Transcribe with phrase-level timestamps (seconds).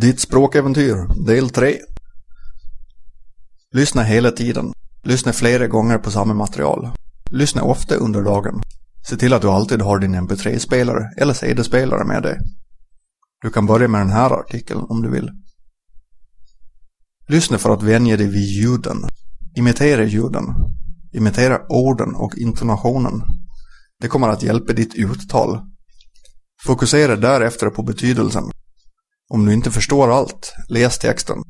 [0.00, 1.78] Ditt språkäventyr, del 3.
[3.74, 4.72] Lyssna hela tiden.
[5.02, 6.90] Lyssna flera gånger på samma material.
[7.30, 8.62] Lyssna ofta under dagen.
[9.08, 12.36] Se till att du alltid har din mp3-spelare eller CD-spelare med dig.
[13.42, 15.30] Du kan börja med den här artikeln om du vill.
[17.28, 18.96] Lyssna för att vänja dig vid ljuden.
[19.56, 20.44] Imitera ljuden.
[21.12, 23.22] Imitera orden och intonationen.
[24.00, 25.60] Det kommer att hjälpa ditt uttal.
[26.64, 28.44] Fokusera därefter på betydelsen.
[29.32, 31.42] Om du inte förstår allt, läs texten.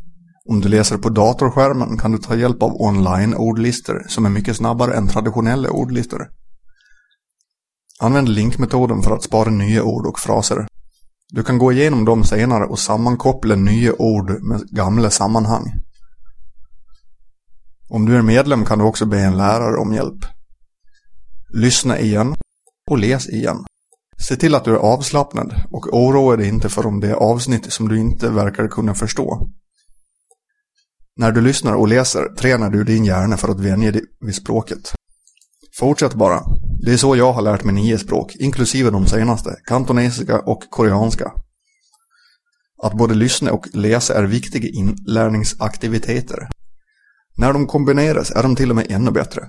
[0.49, 4.95] Om du läser på datorskärmen kan du ta hjälp av online-ordlistor som är mycket snabbare
[4.95, 6.29] än traditionella ordlistor.
[8.01, 10.67] Använd linkmetoden för att spara nya ord och fraser.
[11.29, 15.65] Du kan gå igenom dem senare och sammankoppla nya ord med gamla sammanhang.
[17.89, 20.25] Om du är medlem kan du också be en lärare om hjälp.
[21.55, 22.37] Lyssna igen
[22.91, 23.65] och läs igen.
[24.29, 27.73] Se till att du är avslappnad och oroa dig inte för om det är avsnitt
[27.73, 29.49] som du inte verkar kunna förstå.
[31.17, 34.95] När du lyssnar och läser tränar du din hjärna för att vänja dig vid språket.
[35.79, 36.43] Fortsätt bara.
[36.85, 41.33] Det är så jag har lärt mig nio språk, inklusive de senaste, kantonesiska och koreanska.
[42.83, 46.49] Att både lyssna och läsa är viktiga inlärningsaktiviteter.
[47.37, 49.49] När de kombineras är de till och med ännu bättre.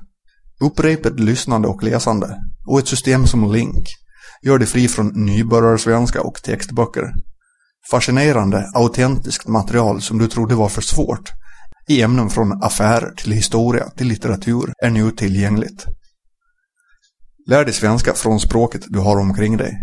[0.61, 2.37] Upprepat lyssnande och läsande
[2.67, 4.02] och ett system som Link
[4.45, 7.13] gör dig fri från nybörjarsvenska och textböcker.
[7.91, 11.31] Fascinerande, autentiskt material som du trodde var för svårt
[11.87, 15.85] i ämnen från affärer till historia till litteratur är nu tillgängligt.
[17.47, 19.73] Lär dig svenska från språket du har omkring dig.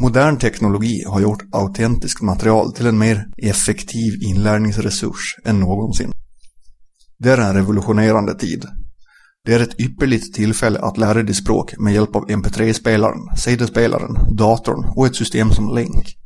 [0.00, 6.12] Modern teknologi har gjort autentiskt material till en mer effektiv inlärningsresurs än någonsin.
[7.18, 8.64] Det är en revolutionerande tid.
[9.44, 14.84] Det är ett ypperligt tillfälle att lära dig språk med hjälp av mp3-spelaren, CD-spelaren, datorn
[14.96, 16.16] och ett system som Link.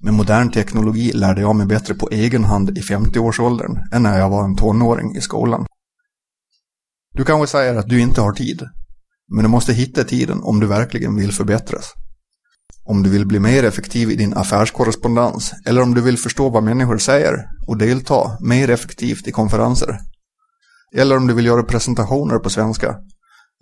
[0.00, 4.30] Med modern teknologi lärde jag mig bättre på egen hand i 50-årsåldern än när jag
[4.30, 5.66] var en tonåring i skolan.
[7.14, 8.62] Du kanske säger att du inte har tid,
[9.34, 11.92] men du måste hitta tiden om du verkligen vill förbättras.
[12.84, 16.62] Om du vill bli mer effektiv i din affärskorrespondens eller om du vill förstå vad
[16.62, 17.36] människor säger
[17.66, 19.98] och delta mer effektivt i konferenser.
[20.94, 22.96] Eller om du vill göra presentationer på svenska.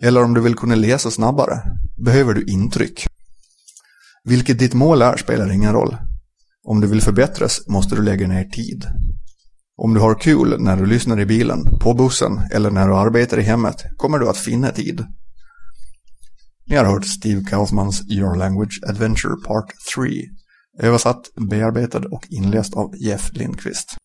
[0.03, 1.61] Eller om du vill kunna läsa snabbare
[2.05, 3.07] behöver du intryck.
[4.23, 5.97] Vilket ditt mål är spelar ingen roll.
[6.67, 8.85] Om du vill förbättras måste du lägga ner tid.
[9.77, 13.39] Om du har kul när du lyssnar i bilen, på bussen eller när du arbetar
[13.39, 15.05] i hemmet kommer du att finna tid.
[16.67, 20.11] Ni har hört Steve Kaufmans Your Language Adventure Part 3
[20.79, 23.97] översatt, bearbetad och inläst av Jeff Lindqvist.